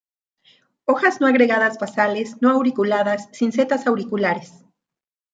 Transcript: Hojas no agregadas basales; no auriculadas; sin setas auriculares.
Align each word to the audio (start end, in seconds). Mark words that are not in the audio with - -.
Hojas 0.85 1.21
no 1.21 1.27
agregadas 1.27 1.77
basales; 1.77 2.41
no 2.41 2.49
auriculadas; 2.49 3.29
sin 3.33 3.51
setas 3.51 3.85
auriculares. 3.85 4.65